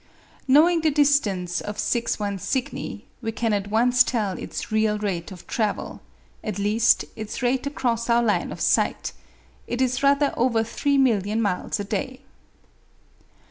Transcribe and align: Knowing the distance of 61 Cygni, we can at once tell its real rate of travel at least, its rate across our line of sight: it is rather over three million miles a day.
Knowing 0.47 0.81
the 0.81 0.89
distance 0.89 1.61
of 1.61 1.77
61 1.77 2.39
Cygni, 2.39 3.05
we 3.21 3.31
can 3.31 3.53
at 3.53 3.67
once 3.69 4.03
tell 4.03 4.35
its 4.35 4.71
real 4.71 4.97
rate 4.97 5.31
of 5.31 5.45
travel 5.45 6.01
at 6.43 6.57
least, 6.57 7.05
its 7.15 7.43
rate 7.43 7.67
across 7.67 8.09
our 8.09 8.23
line 8.23 8.51
of 8.51 8.59
sight: 8.59 9.11
it 9.67 9.79
is 9.79 10.01
rather 10.01 10.33
over 10.35 10.63
three 10.63 10.97
million 10.97 11.39
miles 11.39 11.79
a 11.79 11.83
day. 11.83 12.21